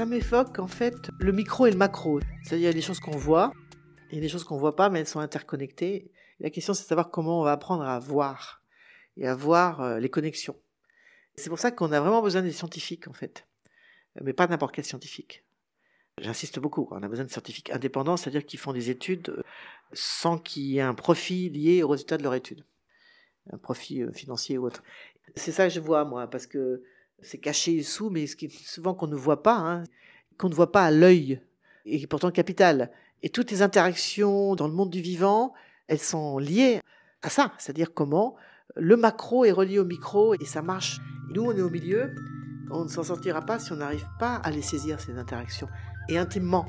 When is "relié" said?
39.52-39.78